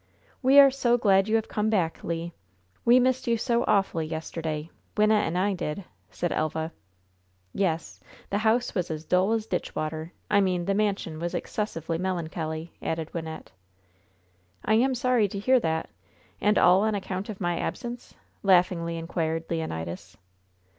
[0.41, 2.31] "We are so glad you have come back, Le!
[2.83, 6.71] We missed you so awfully yesterday Wynnette and I did!" said Elva.
[7.53, 7.99] "Yes,
[8.31, 12.73] the house was as dull as ditch water I mean the mansion was excessively melancholy!"
[12.81, 13.49] added Wynnette.
[14.65, 15.91] "I am sorry to hear that!
[16.41, 20.17] And all on account of my absence?" laughingly inquired Leonidas.